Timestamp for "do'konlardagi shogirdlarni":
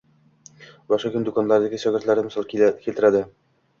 1.27-2.25